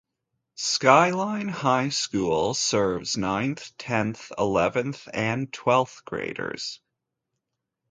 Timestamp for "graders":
6.05-6.79